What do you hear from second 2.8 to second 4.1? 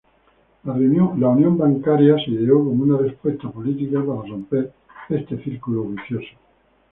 una respuesta política